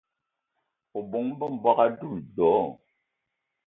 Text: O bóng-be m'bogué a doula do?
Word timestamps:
O 0.97 0.99
bóng-be 1.11 1.45
m'bogué 1.53 1.81
a 1.85 1.85
doula 1.99 2.27
do? 2.35 2.53